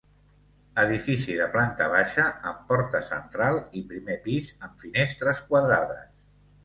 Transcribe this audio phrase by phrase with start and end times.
[0.83, 6.09] Edifici de planta baixa amb porta central i primer pis amb finestres quadrades.